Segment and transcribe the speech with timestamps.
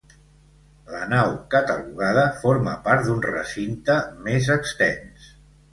[0.93, 5.35] La nau catalogada forma part d'un recinte més extens.